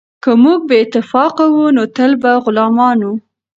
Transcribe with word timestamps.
که 0.23 0.31
موږ 0.43 0.59
بې 0.67 0.75
اتفاقه 0.83 1.45
وو 1.53 1.65
نو 1.75 1.83
تل 1.95 2.11
به 2.21 2.31
غلامان 2.45 2.97
وو. 3.03 3.13